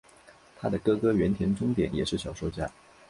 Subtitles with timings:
[0.57, 2.67] 她的哥哥原田宗典也是小说家。